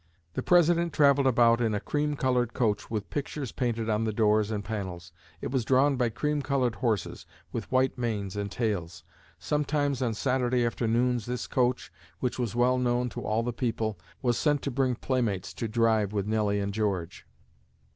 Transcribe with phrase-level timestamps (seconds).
[0.33, 4.49] The President traveled about in a cream colored coach with pictures painted on the doors
[4.49, 5.11] and panels.
[5.41, 9.03] It was drawn by cream colored horses with white manes and tails.
[9.37, 14.39] Sometimes on Saturday afternoons, this coach, which was well known to all the people, was
[14.39, 17.27] sent to bring playmates to drive with Nelly and George.